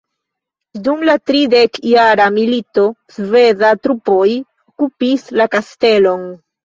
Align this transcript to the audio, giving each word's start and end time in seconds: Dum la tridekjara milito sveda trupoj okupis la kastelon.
Dum 0.85 1.03
la 1.09 1.15
tridekjara 1.31 2.25
milito 2.37 2.85
sveda 3.17 3.71
trupoj 3.85 4.27
okupis 4.37 5.29
la 5.41 5.47
kastelon. 5.59 6.27